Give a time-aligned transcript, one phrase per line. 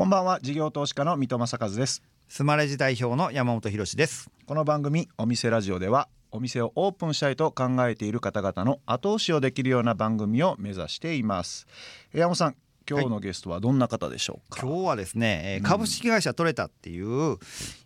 [0.00, 0.40] こんばんは。
[0.40, 2.02] 事業投資家の三戸正和です。
[2.26, 4.30] スマレジ代表の山本博です。
[4.46, 11.66] この番組お店ラジオではお店をオープンしたいと考えている方々の後押しをできるような番組を目指しています。
[12.14, 12.56] 山本さん
[12.88, 17.36] 今日のゲストはどんな方でしょうか、今日はですね、えー株式会社トレタっていう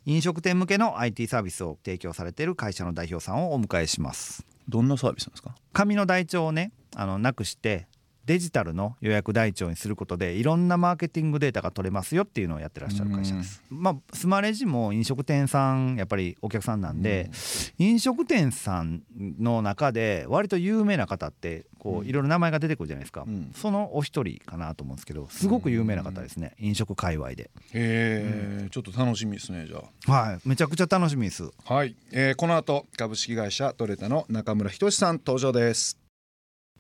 [0.07, 4.47] 飲食店向けの IT サービスを提供されている会社の代表さんをお迎えします。
[4.69, 5.57] どんなサービスなんですか？
[5.73, 7.89] 紙の台帳をねあのなくして
[8.27, 13.63] デジタルの予約台帳にすることでいろんなマーケティングデータが取れますよっていうのをやってらっしゃる会社です。
[13.71, 17.31] まあスマレジも飲食店さんやっぱりお客さんなんで、
[17.79, 19.03] 飲食店さん
[19.39, 23.53] の中で割と有名な方ってこういろいろ名前が出てくるじゃないですか、うん。
[23.55, 27.45] そのお一人かなと思うんですけどすごく有名な方ですね、飲食界隈で。
[27.45, 29.83] へえ、ちょっと楽しみですねじゃ
[30.13, 30.49] はい。
[30.49, 31.51] めちゃくちゃ楽しみです。
[31.67, 35.99] あはい、えーこの後株式会社トレタの中村仁さん登場です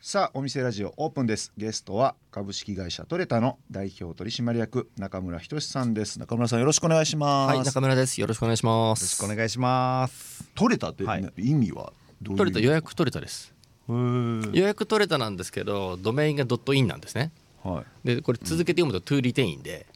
[0.06, 8.20] さあお店ラジオオープンですゲストは株式会社トレタの代表取締役中村仁さんです中村さんよろしくお願いします、はい、中村です。
[8.20, 9.18] よろしくお願いしまよろしす。
[9.18, 10.44] くお願いします。
[10.54, 12.60] トレタって、はい意味はどういう？
[12.60, 13.54] 予約取れたです。
[13.88, 17.32] 予約取れたなんですけど、ドメインがドット in なんですね。
[17.62, 19.86] はいで、これ続けて読むと to retain で、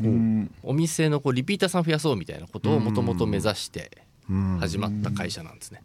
[0.00, 3.90] うんお店のこうリピーターさん増やそうみたいなことをもともと目指して
[4.60, 5.82] 始まった会社なんですね。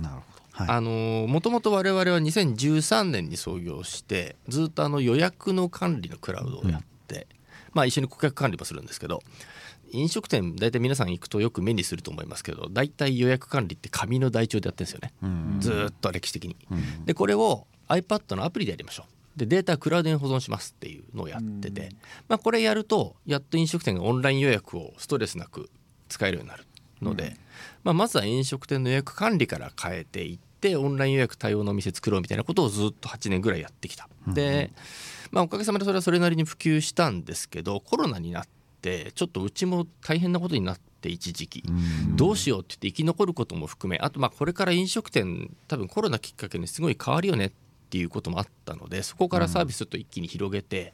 [0.00, 0.45] なるほど。
[0.64, 7.26] もともと我々は2013年に創業してずっとあの予約の管理のクラウドをやって、
[7.72, 9.22] まあ一緒に顧客管理もするんですけど
[9.92, 15.60] 飲食店大体皆さん行くとよく目にすると思いますけど大体予約管理って紙の台帳でやってるんですよね、うん。
[15.60, 16.56] ずーっと歴史的に。
[17.04, 19.38] でこれを iPad のアプリでやりましょう。
[19.38, 21.90] でデータはクラウドに保存しますっていうのをやってて、
[22.26, 25.68] まあ、これやるとやっと飲食店がオンライン予約をストレスなく
[26.08, 26.64] 使えるようになる
[27.02, 27.36] ので、
[27.84, 30.38] まあ、まずは飲食店の予約管理から変えていっ
[30.68, 34.08] てオンライン予約対応のお店作ろうみたいなことをずっと8年ぐらいやってきた。
[34.26, 34.72] で、
[35.30, 38.44] まあ、おかげさまでそれはそれなりに普及したんですけどコロナになっ
[38.82, 41.62] てちょっとうちも大変なことになって一時期。
[42.16, 47.52] どうしようって言って生き残ることも含めあとまあこれから飲食店多分コロナきっかけにすごい変わるよねっ
[47.88, 50.92] ていうこともあったのでそこからサービスと一気に広げて、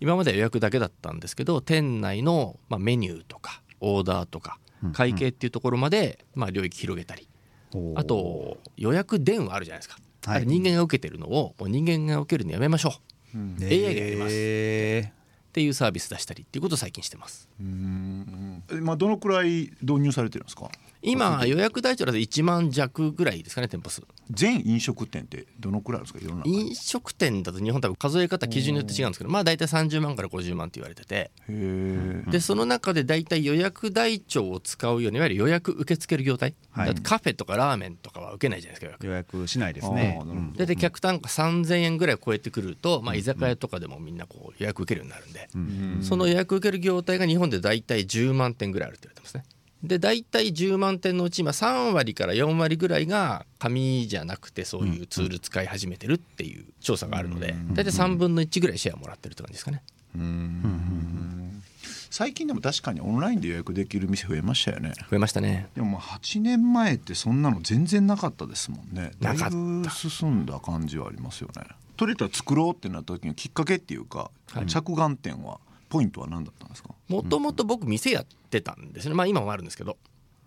[0.00, 4.58] 今までは予約だけだったんですけど店内のまあメニューとかオーダーとか
[4.92, 7.28] 会計っていうところまでまあ領域広げたり、
[7.96, 10.36] あと予約電話あるじゃないですか、はい。
[10.38, 12.94] あれ人間が受けてるのをもう人間が受けるのやめましょ
[13.34, 13.38] う。
[13.38, 13.56] うん。
[13.56, 14.32] で AI がやります。
[14.34, 15.12] え
[15.48, 17.48] っていうサービス出したりっていうことを最近してます。
[17.58, 18.62] うん。
[18.70, 20.70] えまあどのくらい導入されてるんですか？
[21.02, 24.02] 今予約台帳だと1万弱ぐらいですかね店舗数。
[24.30, 26.30] 全飲食店ってどのくらいあるんですか？
[26.30, 31.30] 世の中に飲食店だと日本多分数え方基準によって違うんですけどまあ大体30万から50万って言われてて。
[32.30, 36.86] でその中で大体予約台帳を使うようにいわゆる予約受け付ける業態、はい。
[36.86, 40.16] だってカフェとかラーメンとかは受けないじゃないですか予約予約しないですね。
[40.20, 40.26] あー。
[40.26, 40.58] なるほど。
[40.58, 45.98] 大体客単価3000円ぐらい超えてくると、まあ、居酒屋とかでもみんなこう予約受けるようになるんで、うん。
[46.02, 49.44] その予約受ける業態が日本で大体10万店ぐらいあるって言われてますね。
[49.82, 59.82] で大体10万店のうち今3割から4割ぐらいが紙じゃなくてそういうツール使い始めてるっていう調査があるので大体3分の1ぐらいシェアもらってるって感じですかね。
[60.16, 61.62] うん
[62.16, 64.94] 最近でも確かにオンラインで予約できる店増えましたよね。
[65.10, 65.68] 増えましたね。
[65.74, 69.10] でもまあ8年前ってそんなの全然なかったですもんね。
[69.20, 71.64] だないぶ進んだ感じはありますよね。
[71.98, 74.66] トレタ作ろうってなった時のきっかけっていうか、はい。
[74.66, 76.90] 着眼点はポイントは何だったんですか？
[77.08, 79.14] もともと僕店やってたんですね。
[79.14, 79.96] まあ今もあるんですけど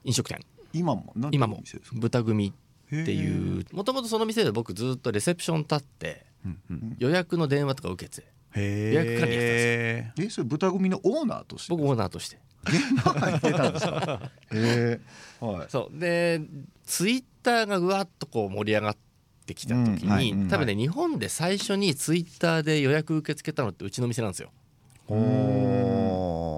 [0.04, 0.40] 飲食店。
[0.74, 1.14] 今も？
[1.32, 1.64] 今も。
[1.94, 2.54] 豚組
[2.92, 3.66] へっていう。
[3.72, 10.14] もともとその店で僕ずっとレセプション立ってうんうん予約の電話とか受けてへ予約管理やってえ。
[10.20, 12.38] えそれ豚組のオーナーとして僕オーナーとして。
[12.66, 14.32] 現場入ってたんですか？
[14.52, 15.00] へ
[15.42, 15.68] えはい。
[15.70, 15.98] そう。
[16.00, 16.42] で
[16.86, 18.98] ツイッターがうわっとこう盛り上がっ
[19.46, 20.10] てきた時うん。
[20.10, 20.32] はい。
[20.34, 24.52] に、多分ね、日本で最初にツイッターで予約受け付けたのってうちの店なんですよ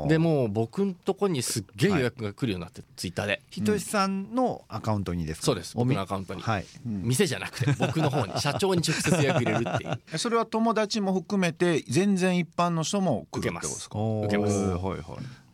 [0.08, 3.42] でもう僕んとこにすっげえ予約が来るようになって、ツイッターで。
[3.50, 5.46] ひとしさんのアカウントにですか？
[5.46, 5.76] そうです。
[5.76, 6.66] 僕のアカウントに、はい。
[6.86, 8.40] うん店じゃなくて 僕の方に。
[8.42, 10.02] 社長に直接予約入れるっていう。
[10.14, 14.58] えそれは友達も含めて全然一般の人も来るってことです受けます。
[14.58, 15.02] はいはい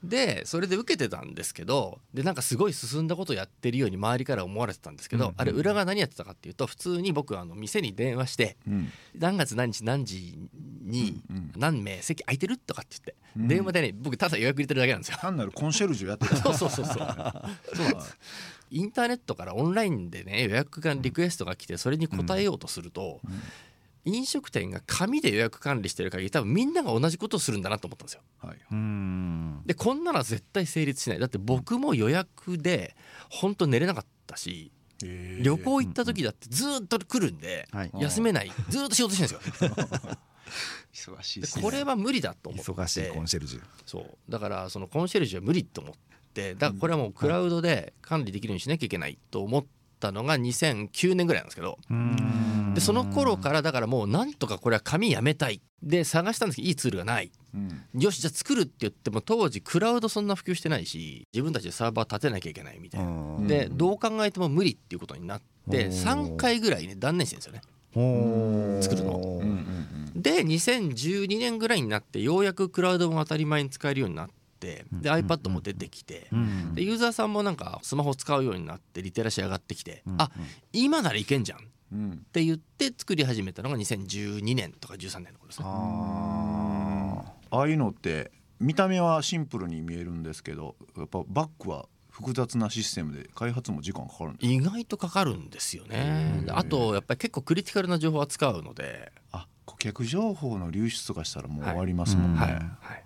[0.04, 8.92] でそれで受けてたんですけどでなんかすごい進んだことやってるように周りから思われてたんですけど、うんあれ裏側何やってたかっていうと普通に僕あの店に電話してうん。
[9.18, 10.38] 何月何日何時
[10.82, 13.48] にうん何名席空いてるとかって言って、うん。
[13.48, 15.18] 電話でね僕ただ予約入れてるだけなんですよ。
[15.20, 16.36] 単なるコンシェルジュやってた。
[16.42, 16.96] そうそうそうそう。
[16.96, 17.08] そう
[18.70, 23.22] インターネットからオンラインでね予約がリクエストが来てそれに応えようとすると、
[24.08, 28.22] 飲食店が紙で予約管理してる限り多分みんなが同じことをするんだなと思ったんですよ。
[28.40, 28.58] はい。
[28.72, 29.62] うん。
[29.66, 31.20] でこんなのは絶対成立しない。
[31.20, 32.96] だって僕も予約で
[33.30, 37.92] 本当寝れなかったし旅行行った時だってずーっと来るんではい。
[38.00, 38.52] 休めない。
[38.70, 39.72] ずーっと仕事してるんですよ。
[40.94, 42.72] 忙しいでこれは無理だと思って。
[42.72, 43.62] 忙しいコンシェルジュ。
[43.86, 44.32] そう。
[44.32, 45.94] だからそのコンシェルジュは無理と思っ
[46.34, 49.66] てだからこれはもうクラウドで管理できるようにしなきゃいけないと思っ
[50.00, 51.78] たのが2009年ぐらいなんですけど。
[52.74, 55.62] でその頃からだからもうなんとかこれは紙やめたい。
[55.84, 57.32] で探したんですけどいいツールがない。
[57.54, 58.02] うん。
[58.02, 63.08] よしじゃあ作るって言っても当時クラウドそんな普及してないし自分たちでサーバー立てなきゃいけないみたいな。
[63.08, 63.12] う
[63.42, 63.48] ん。
[63.48, 67.62] でどう考えても無理っていうことになっておー3回ぐらいね断念してるんですよね。
[68.82, 69.42] 作るの。
[70.16, 80.30] で2012年ぐらいになってようやくクラウドも当たり前に使えるようになってで iPad も出てきてうんでユーザーさんもなんかスマホ使うようになってリテラシー上がってきてうんあ
[80.74, 85.66] 今ならいけんじゃんって言って作り始めたのが2012年とか13年の頃ですね。
[85.68, 91.88] あああいうのって見た目はシンプルに見えるんですけどやっぱバックは
[92.18, 96.42] 複雑なシステムで開発も時間かかるんです意外とかかるんですよね。
[96.46, 99.12] であとやっぱり結構クリティカルな情報を扱うので。
[99.32, 102.52] あ顧客情報の流出とかしたらもう終わりますもんね、はい。
[102.54, 102.62] はい。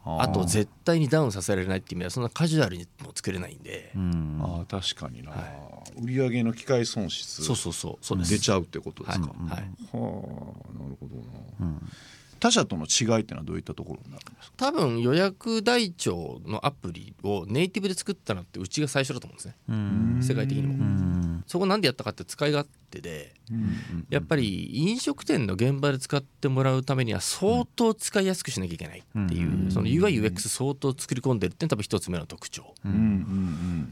[0.05, 3.91] あーあと絶対にダウンさせられないっていう意味ではそんなカジュアルにも作れないんで。
[3.95, 4.39] ーうん。
[4.41, 7.43] あー確かにな、は売上の機械損失。
[7.43, 7.97] そうそうそう。
[7.99, 8.31] そうです。
[8.31, 9.49] 出ちゃうってことですか、はい。
[9.49, 9.59] はい。
[9.59, 11.23] はあなるほどな、
[11.59, 11.89] うん
[12.41, 14.53] 他社との違いってのはどういったところになるんですか？
[14.57, 19.55] 多分予約台帳のアプリをネイティブで作ったのってうちが最初だと思うんですね。
[19.69, 20.19] うん。
[20.21, 20.73] 世界的にも。
[20.73, 21.20] うん
[21.51, 23.33] そこなんでやったかって使い勝手で
[24.09, 29.69] やっぱり飲食店の現場で使ってもらうためには相当使いやすくしなきゃいけないっていううん。
[29.69, 32.73] その UIUX 相当作り込んでるって多分一つ目の特徴。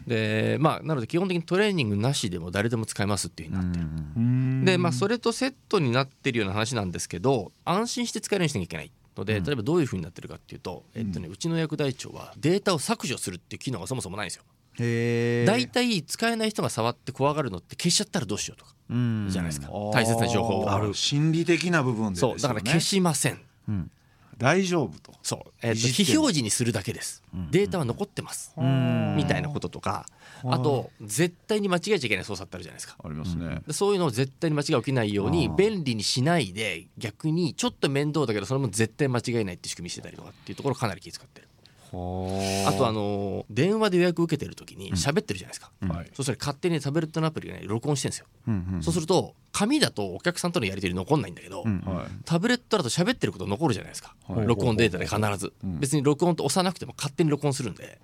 [0.07, 4.65] でまあなので基本的にトレーニングなしでも誰でも使えますっていうふうになってる。
[4.65, 14.43] でまあそれとセットになってるような話なんですけど安心して使えるようにしなきゃいけないので例えばどういうふうになってるかっていうと、えっとね、うちの役台帳はデータを削除するっていう機能がそもそもないんですよ。
[14.77, 18.73] 大体使えない人が触って怖がるのって消しちゃったらどうしようとか。
[18.89, 19.27] うん。
[19.29, 19.69] じゃないですか。
[19.93, 20.71] 大切な情報を。
[20.71, 22.39] ある心理的な部分でですよね。
[22.39, 22.49] そう。
[22.49, 23.41] だから消しません。
[23.67, 23.91] うん。
[24.37, 25.11] 大丈夫と。
[25.21, 27.21] そう、えっと非表示にするだけです。
[27.33, 27.51] うん。
[27.51, 28.53] データは残ってます。
[28.59, 29.15] ん。
[29.17, 29.89] みたいなこととか。
[29.91, 30.05] は
[30.45, 32.95] ああと絶対に間違えちゃいけない操作ってあるじゃないですか。
[33.03, 41.48] ありますね、でそういうのを絶対に間違い起きないように便利にしないで逆にちょっと面倒だけどそれも絶対間違えないって仕組みしてたりとかっていうところかなり気遣ってる
[41.91, 46.11] あとあの電話で予約受けてる時に喋ってるじゃないですか、はい。
[46.13, 48.83] そしたら勝手にタブレットのアプリがね録音してるんですよ、うんうん。
[48.83, 51.81] そうすると紙だとお客さんとのやり取り残んないんだけど、うん。
[51.85, 52.05] はい。
[52.25, 54.45] タブレットだと喋ってること残るじゃないですか、はい。
[54.45, 55.79] 録音データで必ず、うん。
[55.79, 57.99] 別に録音と押さなくても勝手に録音するんで、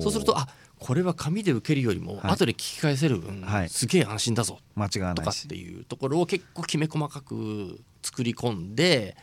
[0.00, 0.48] そうするとあ
[0.78, 2.32] これは紙で受けるよりもはい。
[2.32, 3.68] 後で聞き返せる分、はい。
[3.68, 4.58] すげえ安心だぞ。
[4.74, 5.42] 間違わとないし。
[5.42, 9.16] かっていうところを結構きめ細かく作り込んで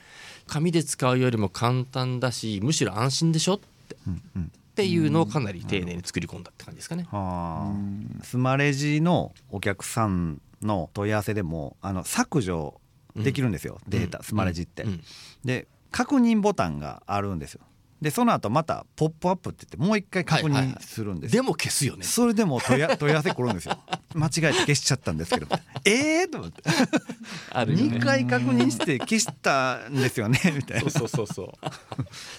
[0.47, 3.67] 紙で使うよりも簡単だしむしろ安心でしょって
[4.07, 7.05] うんうんっていうのをかなり丁寧に作り込んだって感じですかね。
[7.11, 7.73] は
[8.21, 8.23] あ。
[8.23, 12.79] スマレジのお客さんの問い合わせでもあの削除
[13.13, 14.83] できるんですよ、データ、スマレジって。
[14.83, 15.03] うん。
[15.43, 17.61] で確認ボタンがあるんですよ
[18.01, 20.83] でその後また「ポップアップって言ってもう一回確認はいはいはい。
[20.83, 21.35] するんです。
[21.35, 22.03] よでも消すよね。
[22.03, 23.77] それでも問いあ 問い合わせ来るんですよ。
[24.15, 25.47] 間違えて消しちゃったんですけど
[25.85, 26.63] ええと思って。
[27.51, 27.97] あるよね。
[27.97, 30.39] 2回確認して消したんですよね。
[30.55, 30.89] みたいな。
[30.89, 31.69] そうそうそうそう。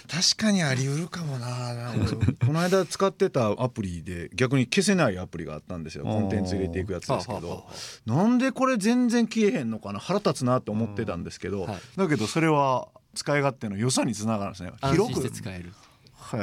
[0.09, 1.93] 確かにあり得るかもな
[2.45, 6.03] この間使ってたアプリで逆に消せないアプリがあったんですよ。
[6.05, 7.65] コンテンツ入れていくやつですけど。
[8.05, 9.99] なんでこれ全然消えへんのかな。
[9.99, 11.79] 腹立つなって思ってたんですけど、はい。
[11.97, 14.71] だけどそれは使い勝手の良さにつながるんですね。
[14.91, 15.29] 広く。
[15.29, 15.71] 使える。
[16.33, 16.37] へ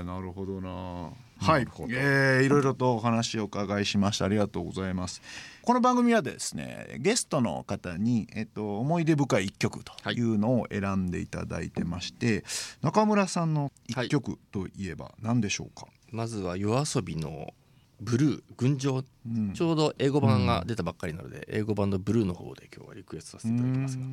[0.00, 1.10] えなるほどな。
[1.40, 4.24] はい、えーいろいろとお話をお伺いしました。
[4.24, 5.22] ありがとうございます。
[5.62, 10.20] この番組はですねゲストの方に、えっと、思い出深い一曲とい。
[10.20, 12.44] うのを選んでいただいてまして、
[12.82, 17.52] 中村さんの一曲といえば何でしょうか、まずは夜遊びの
[18.00, 19.04] ブルー群青。
[19.26, 19.52] うん。
[19.52, 24.04] ちょうど英語版が出たばっかりなので、英語版のブルーの方で今日はリクエストさせていただきますが。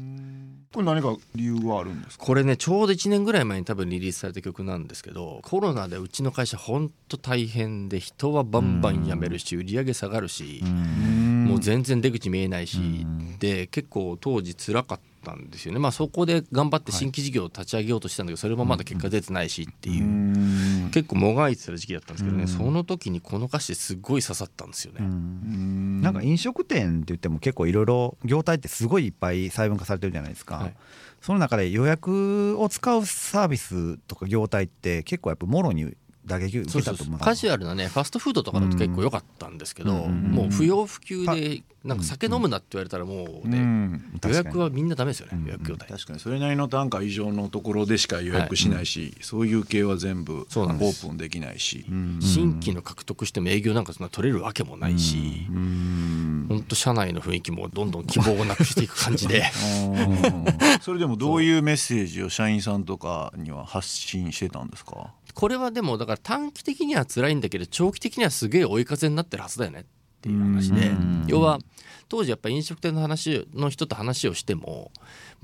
[0.74, 2.26] これ何か理由はあるんですか？
[2.26, 13.06] これねちょうど1年ぐらい前に多分リリースされた曲なんですけどコロナでうちの会社ほんと大変で人はバンバン辞めるし売り上げ下がるしもう全然出口見えないし
[13.40, 15.80] で結構当時辛かったんですよね。
[15.80, 20.04] まあそこで頑張って新規事業を立ち上げようとしたんだけどそれもまだ結果出てないしっていう。
[20.04, 20.65] うん
[20.96, 22.48] 結構もがいてた時期だったんですけどねうん。
[22.48, 25.00] その時にこの歌詞すごい刺さったんですよね。
[25.02, 26.00] うん。
[26.02, 30.76] なんか飲食店って言っても結構いろいろ業態ってすごいいっぱい細分化されてるじゃないですか、はい。
[31.20, 35.94] その中で予約を使うサービスとか業態って結構やっぱもろに
[36.26, 37.20] 打撃受けたと思う。
[37.20, 40.22] カジュアルなねファストフードとかだと結構良かったんですけど、うん。
[40.32, 44.20] もう不要不急でなんか酒飲むなって言われたらもううね、ん。
[44.24, 46.20] 予約はみんなダメですよね、うん予約業態、確かに。
[46.20, 51.06] それなりの単価以上のところでしか予約しないし、そういう系は全部オそうなんです。
[51.06, 52.20] ープンできないし、うん。
[52.22, 56.46] 新規の獲得しても営業なんかそんな取れるわけもないし、うん。
[56.50, 59.44] 本当社内の雰囲気もどんどん希望をなくしていく感じで。
[60.82, 65.12] それでもどういうメッセージを社員さんとかには発信してたんですか？
[65.36, 69.82] これはでもだから短期的には辛いんだけど長期的にはすげえ追い風になってるはずだよね。
[69.82, 69.86] っ
[70.22, 70.92] ていう話で。
[71.28, 71.60] 要は
[72.08, 74.92] 当時やっぱ飲食店の話の人と話をしても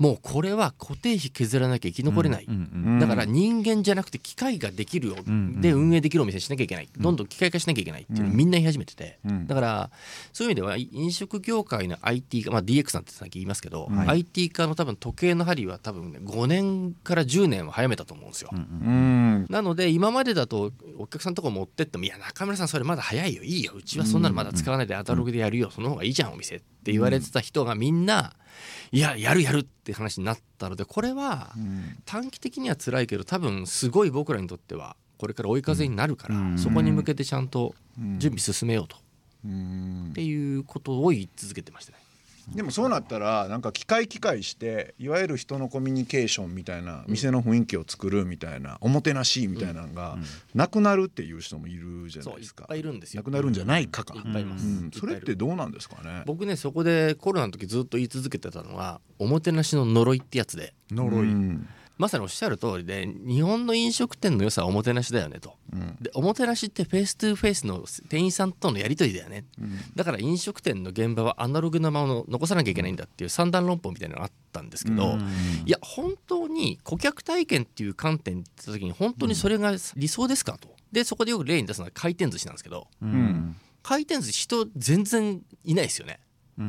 [0.02, 2.48] もうこれは固定費削らなきゃ生き残れない、
[2.98, 5.16] だから人間じゃなくて機械ができるよ、
[5.60, 6.88] で運営できるお店にしなきゃいけない。
[6.98, 9.90] どんどん機械化しなきゃいけないっていうのをみんな言い始めてて、だから
[10.32, 14.08] そういう意味では飲食業界の IT 化、まあ、DX なんてさっき言いますけど、はい。
[14.08, 18.50] IT 化の多分時計の針は多分ね5年から10年は早めたと思うんですよ。
[18.52, 23.72] うんなので今までだとお客さんとこ持ってっても「いや中村さんそれまだ早いよいいよ。
[23.76, 28.34] うちはそんなのまだ使わないでアナログでやるよその方がいいじゃんお店」って言われてた人がみんな
[28.90, 31.52] 「いややるやる」って話になったのでこれは
[32.04, 37.74] 短期的には辛いけど多分すごい僕らにとってはこれから追い風になるからそこに向けてちゃんと
[38.18, 38.96] 準備進めようと。
[39.44, 40.08] うん。
[40.10, 41.98] っていうことを言い続けてましたね。
[42.48, 50.18] でもそうなったらなんか機械機械していわゆる人のコミュニケーションみたいな店の雰囲気を作るみたいなおもてなしみたいなのが
[50.54, 52.64] なくなるっていう人もいるじゃなそいですか。
[52.66, 53.20] ぱいいるんですよ。
[53.20, 54.14] なくなるんじゃないかか。
[54.14, 54.90] いっぱいいます、うん。
[54.90, 56.24] それってどうなんですかね？
[56.26, 60.74] 僕ねそこでコロナの時ずっと言い続けてたのはおもてなしの呪いってやつで。
[60.90, 61.20] 呪い。
[61.20, 61.68] うん
[61.98, 65.54] まさにおっしゃる通りで日本の飲食店の良さはおもてなしだよねと。
[66.00, 69.44] でおもてなしって face to face の店員さんとのやり取りだよね、
[69.94, 75.16] だから飲食店の現場はアナログなままの残さなきゃいけないんだっていう三段論法みたいなのがあったんですけど、
[75.64, 80.68] いや本当に顧客体験っていう観点って言った時に本当にそれが理想ですかと。
[80.92, 83.56] でそこでよく例に出すのは回転寿司なんですけどうん。
[83.82, 86.20] 回転寿司人全然いないですよね。
[86.58, 86.68] うんう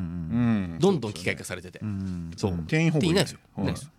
[0.76, 1.80] んどんどん機械化されてて。
[1.82, 2.32] うん。
[2.38, 2.58] そう。
[2.68, 3.40] 店員ほぼいないですよ。
[3.56, 3.92] はいいないですよ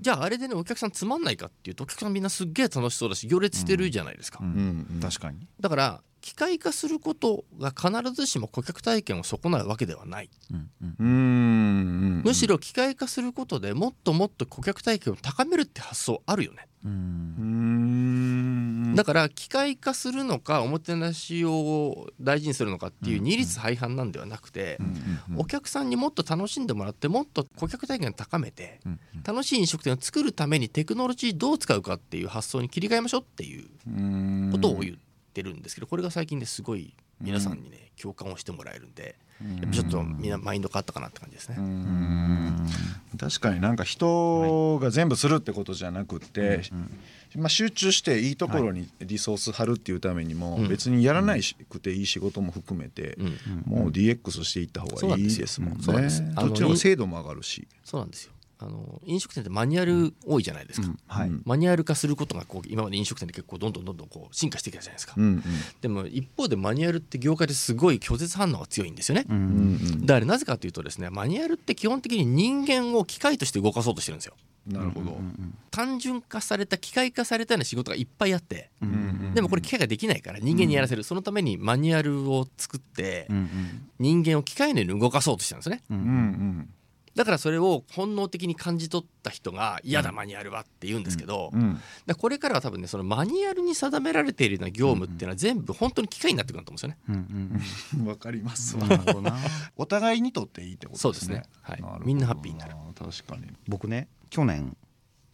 [0.00, 4.40] じゃああれでねお客さんつまんないかっていうとお客さんみんなすっげえ楽しそうだし行列してるじゃないですか、
[5.00, 5.46] 確かに。
[5.60, 10.30] だから機械化することが必ずしも顧客体験を損なうわけではない、
[10.98, 16.68] むしろ機械化することでもっともっと顧客体験を高めるって発想あるよね、
[18.94, 24.78] だから機械化するのかおもてなしを大事にするのかっていう二律背反なんではなくて、
[25.36, 29.00] お客さんにもっと楽しんでもらってもっと顧客体験を高めてうん。
[29.24, 34.50] 楽しい飲食店を作るためにテクノロジーどう使うかっていう発想に切り替えましょうっていううん。
[34.52, 35.00] ことを言って
[35.40, 39.14] るんですけどこれが最近ですごい皆さんにね共感をしてもらえるんで
[39.60, 41.56] やっぱちょっとみんなマインド変わったかなって感じですね。
[41.58, 42.68] うん。
[43.18, 46.62] 確かになんか人が全部するってことじゃなくて、
[47.34, 50.68] まあ、集中していいところにリソース張るっていうためにもうん。
[50.68, 53.38] 別にやらないしくていい仕事も含めてうん。
[53.66, 55.78] もう DX していった方がいいですもんね。
[55.82, 56.22] そうなんです。
[56.22, 57.66] よどっちの方が精度も上がるし。
[57.84, 58.32] そうなんですよ
[58.64, 61.30] あの飲食店ってマニュアル多いじゃないですか、はい。
[61.44, 65.42] マニュアル化することがこう今まで飲食店で結構どんどんどんどんこう進化してきたじゃないですか、うんうん。
[65.80, 69.48] でも一方でマニュアルって業界ですごい拒絶反応が強いんですよね、うんうんう
[69.96, 70.06] ん。
[70.06, 74.34] だからなぜかというとですねマニュアルって基本的に人間を機械として動かそうとしてるんですよ。
[74.64, 75.18] なるほど。
[75.72, 83.48] 単純化された機械化されたような仕事がいっぱいあって、うんうんでもこれ機械ができないから人間にやらせる、そのためにマニュアルを作ってうん
[83.98, 85.82] 人間を機械のように動かそうとしてるんですね。
[85.90, 86.70] うんうんうん
[87.14, 91.80] だからそれを本能的に感じ取った人が嫌だマニュアルはって言うんですけど、だかうん。
[92.06, 97.22] らこれからは多分ねそのマニュアルに定められているような業務っていうのは全部本当に機械になってくると思うんですよね。
[97.90, 98.86] うんうん わかりますわ。
[98.86, 99.36] なるほどな。
[99.76, 101.02] お互いにとっていいってことですね。
[101.02, 101.42] そうですね。
[101.60, 101.82] はい。
[102.04, 102.74] みんなハッピーになる。
[102.98, 103.46] 確かに。
[103.68, 104.76] 僕ね去年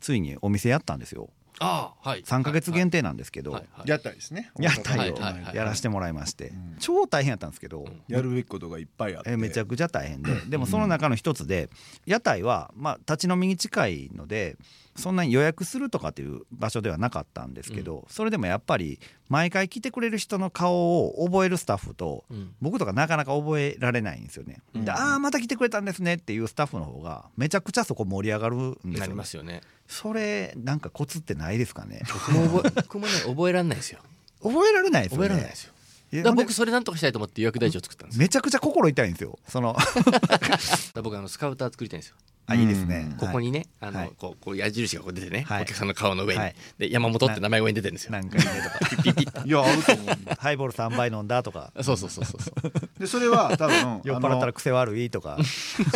[0.01, 1.29] ついにお店やったんですよ
[1.61, 2.23] ああはい。
[2.23, 4.51] 3ヶ月限定なんですけど、はいはいやったりですね。
[4.59, 5.19] やったりを
[5.55, 6.77] やらせてもらいまして、ん。
[6.79, 9.31] 超大変やったんですけど、んやるべきことがいっぱいあって。
[9.31, 10.33] えめちゃくちゃ大変で。
[10.49, 11.69] でもその中の一つで
[12.07, 14.57] 屋台はまあ立ち飲みに近いので
[14.99, 24.59] そんなに予約するとかっていう場所ではなかったんですけど、それでもやっぱり毎回来てくれる人の顔を覚えるスタッフとうん僕とかなかなか覚えられないんですよね。
[24.75, 29.07] うんでああまた来てくれたんですねっていうスタッフの方がめちゃくちゃそこ盛り上がるんですよ、なね。
[29.09, 29.61] りますよね。
[29.87, 32.03] それなんかコツってないですかね？
[32.13, 34.01] 僕も覚え 僕もね覚えられないですよ。
[34.43, 35.25] 覚えられないですよね。
[35.25, 35.73] 覚えられないですよ。
[36.35, 38.21] 僕それなんとかしたいと思って予約台帳を作ったんですよ。
[38.23, 39.39] めちゃくちゃ心痛いんですよ。
[39.47, 39.77] その
[41.03, 42.17] 僕あのスカウター作りたいんですよ。
[42.51, 43.15] あいいですね。
[43.19, 48.13] ここにね、あの、はいこうこう矢印がこう出てね、はいお客さんの顔の上に、はいで山本って名前が上に出てるんですよ。
[48.13, 50.07] なんかいいねとかピッピッピッ いやあると思う
[50.39, 53.01] ハイボール3杯飲んだとかそうそうそうそうそう。
[53.01, 55.39] でそれは多分 酔っ払ったら癖悪いとか。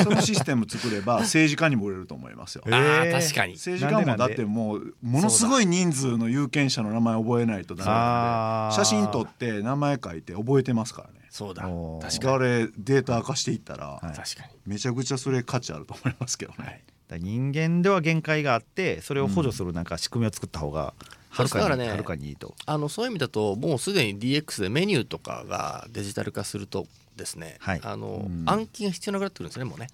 [0.03, 2.65] そのシステム作れば政治家にも売れると思いますよ。
[2.67, 3.55] えーああ確かに。
[3.55, 8.77] 政治家もだってもうものすごい人数の有権者の名前覚えないとダメなんで？
[8.77, 11.22] 写真撮って名前書いて覚えてますからね。
[11.33, 11.63] そうだ。
[11.63, 12.35] 確かに。
[12.35, 14.53] あれデータ化していったら、はい確かに。
[14.67, 16.59] めちゃくちゃそれ価値あると思いますけどね。
[16.59, 16.75] だか
[17.09, 20.93] ら人間では限界があってそれを補助するなんか仕組みを作った方が
[21.31, 22.55] はるかに、ねはるかにいいと。
[22.67, 27.81] あのそういう意味だともうすでに DX でメニューとかがデジタル化するとですね、はい。
[27.83, 28.45] あのうん。
[28.47, 29.89] 暗記が必要なくなってくるんですねもうね。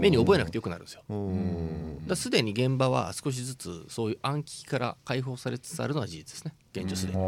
[0.00, 1.02] 目に覚えなくてよくなるんですよ。
[2.06, 6.54] だすでに現場は少しずつそういう暗記から解放されつつあるのは事実ですね。
[6.74, 7.18] 現状すでに。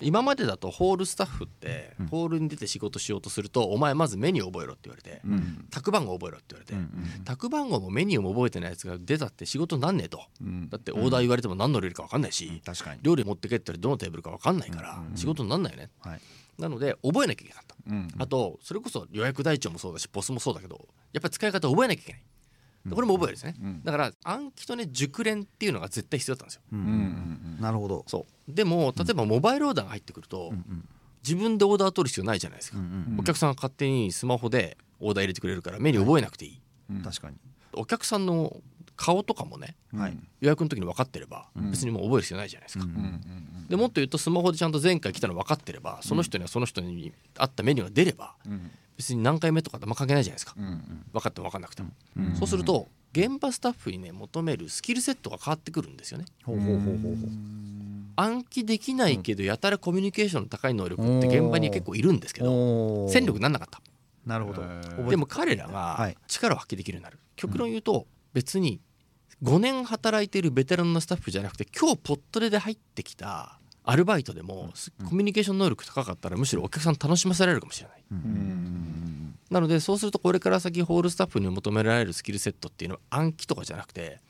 [0.00, 2.06] 今までだとホールスタッフってうん。
[2.08, 5.66] ホールに出て仕事しようとするとお前まずメニュー覚えろって言われてうん。
[5.70, 6.76] 宅番号覚えろって言われてう
[7.20, 10.20] ん宅番号もメニューも覚えてないやつが出たって仕事になんねえと。
[10.40, 10.68] うん。
[10.68, 12.32] だってオーダー言われても何の料理か分かんないうん。
[12.32, 13.00] し確かに。
[13.02, 15.16] 料理持ってけってどのテーブルか分かんないからうん。
[15.16, 15.90] 仕事になんないよね。
[16.00, 16.20] はい
[16.58, 17.74] なので覚えなきゃいけなかった。
[17.90, 22.22] うんあとそれこそ予約台帳もそうだしポスもそうだけどやっぱり使い方を覚えなきゃいけない。
[22.86, 23.54] でこれも覚えるですね。
[23.60, 23.82] うん。
[23.84, 26.62] だから暗記とね熟練っていうのが絶対必要だったんですよ。
[26.72, 26.90] うんうんう
[27.58, 28.04] んなるほど。
[28.06, 28.52] そう。
[28.52, 30.88] でも例えばモバイルオーダーが入ってくるとうん
[31.22, 32.78] 自分でオーダー取る必要ないじゃないですか。
[32.78, 36.60] うんうんお客さんが勝手にスマホでオーダー入れてくれるからメニュー覚えなくていい。
[36.90, 37.02] うん。
[37.02, 37.36] 確かに。
[37.72, 38.56] お客さんの
[38.96, 40.18] 顔とかもねはい。
[40.40, 41.70] 予約の時に分かってればうん。
[41.70, 42.84] 別にもう覚える必要ないじゃないですか。
[42.84, 42.90] うん。
[42.90, 42.96] うん。
[42.96, 48.70] うんでもっと言うとスマホでちゃんと前回来たの分かってればその人にはその人に合ったメニューが出ればうん。
[48.96, 50.54] 別に何回目とかあんま関係ないじゃないですか。
[50.56, 51.04] うん。
[51.12, 51.90] 分かっても分かんなくても。
[52.16, 52.36] うん。
[52.36, 56.24] そうすると現場スタッフにね求めるスキルセットが変わってくるんですよね。
[56.44, 57.28] ほうほうほうほうほう。
[58.16, 63.80] 暗記できないけどやたらコミュニケーションの高い能力って現場に結構いるんですけど戦力になんなかった。
[64.26, 64.62] なるほど。
[65.10, 66.16] でも彼らがはい。
[66.28, 67.18] 力を発揮できるようになる。
[67.36, 68.80] 極論言うと別に
[69.42, 74.72] 5年働いているベテランのスタッフじゃなくて今日ポットレで入ってきたアルバイトでも
[75.08, 78.04] コミュニケーション能力高かったらむしろお客さん楽しませられるかもしれない。
[79.50, 84.20] なのでそうするとこれから先ホールスタッフに求められるスキルセットっていうのは暗記とかじゃなくて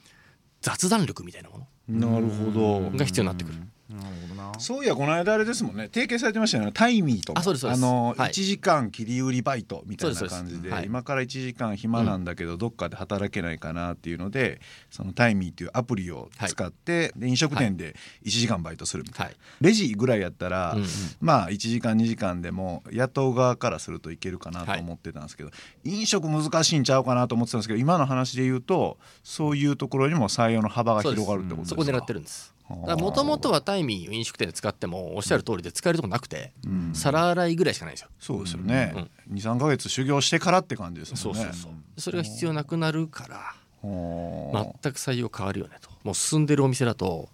[0.61, 2.81] 雑談力みたいなもなるほど。
[2.81, 3.55] のが必要になってくる
[3.89, 4.59] なるほどな。
[4.59, 5.91] そういやこの間あれですもんね。
[5.93, 6.73] 提携されてましたよね。
[6.73, 8.31] タイミーとかあのはい。
[8.31, 10.71] 1時間切り売りバイトみたいな感じで。
[10.71, 10.87] はい。
[10.87, 14.61] 今から1時間暇なんだけどどっかで働けないかなっていうので
[14.91, 19.25] そのタイミーっていうアプリを使ってで飲食店で1時間バイトするみたいな。
[19.27, 20.85] はい、レジぐらいやったらうん
[21.21, 25.51] まあ1時間2時間でも雇う側からするといけるかなと思ってたんですけど
[25.85, 31.83] 飲食難しいんちゃうかなと思ってたんですけど今の話で言うとそういうところにも採用の幅が広がるってことですか？
[31.83, 36.95] そこ狙ってるんですもともとはタイミーを飲食店で使ってもおっしゃる通りで使えるとこなくてうん。
[36.95, 38.09] 皿洗いぐらいしかないんですよ。
[38.19, 41.43] そうですよね、23か月修行してからって感じですもんね。
[41.45, 42.01] そうそうそう。
[42.01, 45.91] それが必要なくなるからはあ全く採用変わるよねと。
[46.05, 47.29] もう進んでるお店だと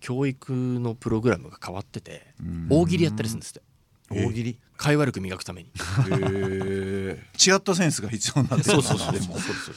[0.00, 2.66] 教育のプログラムが変わっててうん。
[2.68, 3.62] 大喜利やったりするんですって。
[4.10, 4.58] 大喜利。
[4.76, 5.68] 会話力磨くために。
[5.68, 5.72] へ
[6.10, 9.72] え違ったセンスが必要になってくるそうそうそうそうそ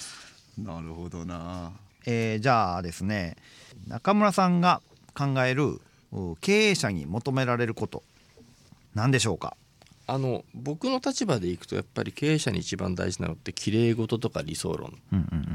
[0.59, 1.73] うなるほどな。
[2.07, 3.35] えーじゃあですね
[3.87, 4.81] 中村さんが
[5.15, 5.80] 考える
[6.12, 8.04] う経営者に求められること
[8.93, 9.56] 何でしょうか？
[10.08, 14.93] あの僕の立場でいくとやっぱり経営者に一番大事なのって綺麗事とか理想論。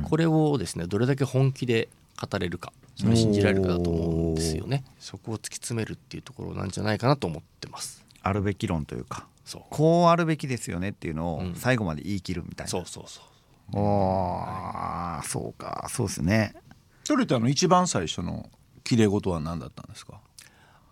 [0.02, 1.88] これをですねどれだけ本気で
[2.20, 4.84] 語れるかそれ信じられるかだと思うんですよね。
[4.98, 8.04] そこを突き詰めるっていうところなんじゃないかなと思ってます。
[8.22, 9.62] あるべき論というかそう。
[9.70, 11.54] こうあるべきですよねっていうのをうん。
[11.54, 13.20] 最後まで言い切るみたいな、そうそうそ
[13.72, 13.78] う。
[13.78, 16.54] おーそうかそうですね。
[17.04, 18.50] それってあの一番最初の
[18.90, 20.14] 綺麗事は何だったんですか？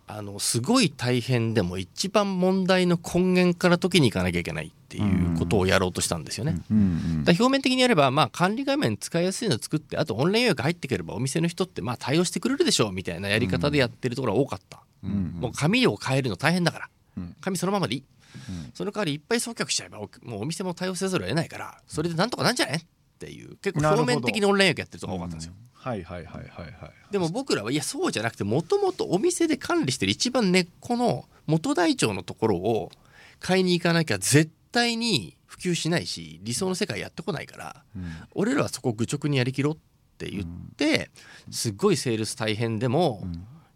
[0.07, 5.01] あのすごい大変でも一番問題の根源から解きに行かなきゃいけないってい
[5.35, 6.61] うことをやろうとしたんですよね。
[6.71, 16.89] うんだ表面的にやれば、まあ、管理画面使いやすいの作ってあとオンライン予約入ってくればお店の人ってまあ対応してくれるでしょうみたいなやり方でやってるところが多かった、うんもう紙を変えるの大変だから。
[17.17, 17.35] うん。
[17.41, 18.03] 紙そのままでいい、
[18.49, 22.79] うんその代わりいっぱい送客しちゃえばおもうお店も対応せざるを得ないからそれでなんとかなんじゃね？
[22.83, 22.87] っ
[23.19, 23.57] ていう。
[23.57, 26.93] 結構表面的にオンラインやってるとこが多かったんですよ、はいはいはいはいはい。
[27.11, 32.91] でも僕らはいやそうじゃなくてもともとお店で管理してる一番根っこの元台帳のところを
[33.39, 38.03] 買いに行かなきゃ絶対に普及しないし理想の世界やってこないからうん。
[38.33, 39.77] 俺らはそこを愚直にやりきろうっ
[40.17, 41.11] て言って
[41.49, 43.25] すっごいセールス大変でも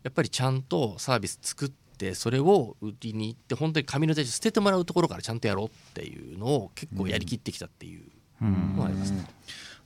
[0.03, 8.03] やっぱりちゃんとサービス作ってそれを売りに行って本当に紙の台帳捨ててもらうところからちゃんとやろうっていうのを結構やりきってきたっていう
[8.41, 9.25] ありますね。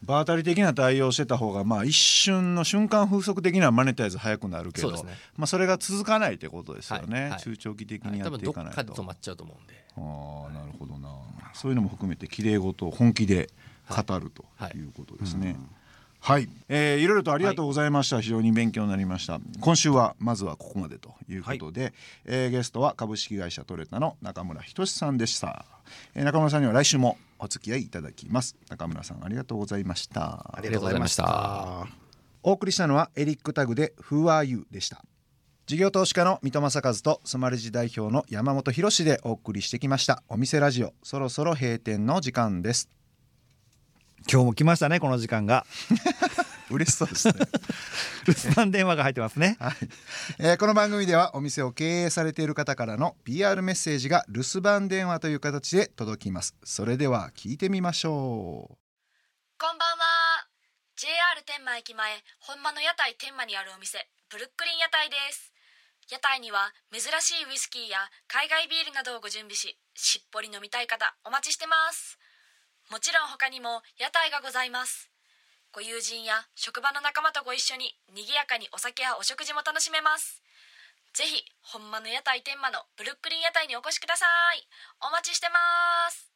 [0.03, 5.17] 場当たり的な対応してた方がまあ一瞬の瞬間風速的にはマネタイズ早くなるけどね。
[5.35, 7.39] まあそれが続かないってことですよね、はいはい。
[7.39, 9.73] 中長期的にやっていかないと、止まっちゃうと思うんで。
[9.97, 11.09] ああなるほどな。
[11.53, 13.49] そういうのも含めて綺麗事を本気で
[13.89, 14.77] 語るとはい。
[14.77, 14.83] い。
[14.83, 15.47] うことですね。
[15.47, 15.57] はい、
[16.67, 19.39] えーいろいろとありがとうございました、非常に勉強になりました。
[19.59, 21.93] 今週はまずはここまでということで、
[22.25, 25.65] えーゲストは株式会社トレタの中村仁さんでした、
[26.15, 28.55] えー中村さんには来週もお付き合いいただきます。
[28.69, 30.53] 中村さんありがとうございました。
[30.53, 31.87] ありがとうございました。
[32.43, 35.03] お送りしたのはエリックタグで Who are you でした。
[35.65, 40.23] 事業投資家の三戸正和とスマレジ代表の山本博でお送りしてきました。
[40.29, 42.89] お店ラジオそろそろ閉店の時間です
[44.29, 45.65] 今日も来ましたねこの時間が。
[46.69, 47.33] 嬉しそうですね。
[48.25, 49.55] 留守番電話が入ってますね。
[49.59, 49.75] はい、
[50.39, 56.55] えーこの番組ではお店を経営されている方からの PR メッセージが留守番電話という形で届きます。
[56.63, 58.77] それでは聞いてみましょう。
[59.57, 60.47] こんばんは。
[60.97, 65.53] JR 天満駅前本間の屋台天満にあるお店ブルックリン屋台です。
[66.09, 72.17] 屋台には珍しいウイスキーや海外ビールなどをご準備ししっぽり飲みたい方お待ちしてます
[72.89, 75.11] もちろん他にも屋台がございます。
[75.73, 80.41] ご友人や職場の仲間とご一緒に賑やかにお酒やお食事も楽しめます。
[81.13, 84.63] ぜひ本間の屋台天満のブルックリン屋台にお越しください。
[85.05, 85.57] お待ちしてま
[86.11, 86.31] す。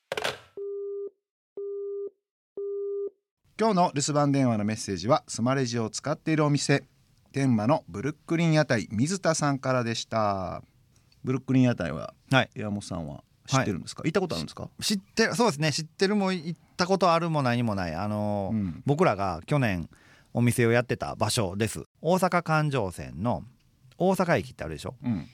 [3.58, 6.84] 今日の留守番電話のメッセージはスマレジを使っているお店
[7.32, 10.62] 天満のブルックリン屋台水田さんからでした。
[11.24, 12.50] ブルックリン屋台ははい。
[12.56, 13.24] 山本さんは？
[13.58, 14.70] 知ってるんですか、行ったことあるんですか？
[14.82, 15.72] 知ってるそうですね。
[15.72, 17.96] 知ってるも行ったことあるも何もない。
[17.96, 18.84] あのーうん。
[18.86, 19.90] 僕らが去年
[20.34, 21.84] お店をやってた場所です。
[22.02, 23.44] 大阪環状線の
[23.98, 24.96] 大阪駅ってあるでしょ？
[25.04, 25.28] うん。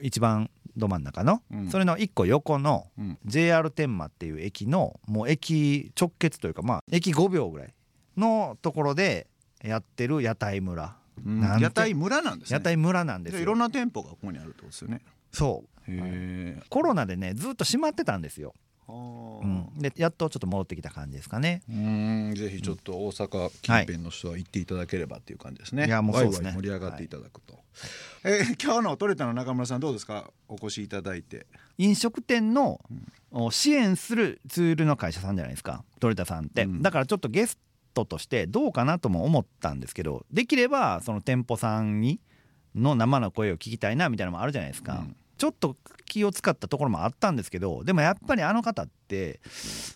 [0.00, 1.70] 一番ど真ん中の、うん。
[1.70, 3.18] それの一個横のうん。
[3.26, 7.74] JR 天満っていう駅のもう駅直結というかまあ駅5秒ぐらい
[8.16, 9.26] のところで
[9.62, 10.96] やってる屋台村。
[11.26, 11.40] うん。
[11.60, 12.54] 屋台村なんですね。
[12.54, 15.00] 屋台村なんですいろんな店舗がここにあるってことですよね。
[15.32, 18.54] そうへえ、コロナでねずっと閉まってたんですよ、
[18.88, 21.62] あうーん、でやっとちょっと戻ってきた感じですかね。
[21.68, 22.34] うん。
[22.36, 25.86] ぜひちょっと大阪近辺の人は行っていただければっていう感じですね。
[25.86, 26.52] いやもうそうですね。
[26.52, 27.58] 盛り上がっていただくと。
[28.24, 30.30] えー今日のトレタの中村さんどうですか？
[30.48, 31.46] お越しいただいて。
[31.78, 32.80] 飲食店の
[33.30, 35.84] お支援するツールの会社さんじゃないですか。
[36.00, 36.82] トレタさんって、うん。
[36.82, 37.58] だからちょっとゲス
[37.94, 42.20] トとしてどうかなとも思ったんですけどできればその店舗さんに
[42.74, 49.40] の生の声を聞きたいなみたいなのもあるじゃないですか、うんちょっと気を使ったところもあったんですけどでもやっぱりあの方って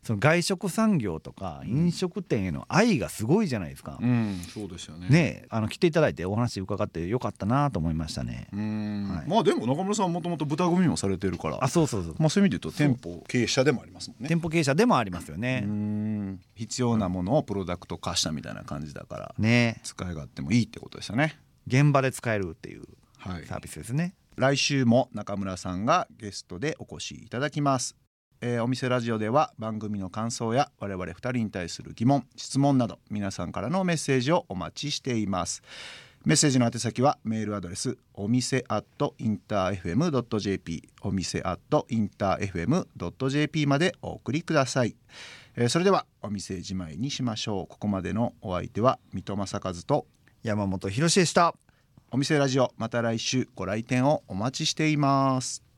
[0.03, 5.09] その外食産業とか飲食店への愛がすごいじゃないですか、うんそうですよね。。
[5.09, 11.59] ねえあの来ていただいてお話伺ってよかったなと思いましたね、うん、はいまあでも中村さんはもともと豚組もされてるから。
[11.61, 14.29] あそうそうそうまあそういう意味で言うと店舗経営者でもありますもんね。
[14.29, 21.39] 店舗経営者でもありますようね、ん必要なものをプロダクト化したみたいな感じだからねえ使い勝手もいいってことですよね。
[21.67, 22.83] 現場で使えるっていう
[23.19, 24.15] はいサービスですね。
[24.37, 27.97] 来週も中村さんがゲストでお越しいただきます、
[28.41, 35.63] えーお店ラジオでは番組の感想や我々2人に対する疑問質問など皆さんからのメッセージをお待ちしています。
[36.25, 44.95] メッセージの宛先はメールアドレスお店アットインター FM.jp お店アットインター FM.jp までお送りください、
[45.57, 47.67] えーそれではお店じまいにしましょう。
[47.67, 50.07] ここまでのお相手は水戸正和と
[50.43, 51.55] 山本博史でした。
[52.15, 55.72] お店ラジオまた来週ご来店をお待ちしています。